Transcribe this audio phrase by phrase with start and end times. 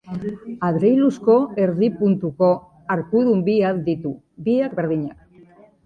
[0.69, 2.51] Adreiluzko erdi-puntuko
[2.97, 4.17] arkudun bi at ditu,
[4.49, 5.43] biak berdinak.